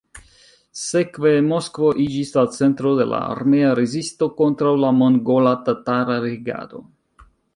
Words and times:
Sekve 0.83 1.33
Moskvo 1.49 1.89
iĝis 2.05 2.31
la 2.37 2.45
centro 2.55 2.95
de 3.01 3.07
la 3.11 3.19
armea 3.35 3.75
rezisto 3.81 4.31
kontraŭ 4.41 4.73
la 4.87 4.91
mongola-tatara 5.03 6.19
regado. 6.27 6.85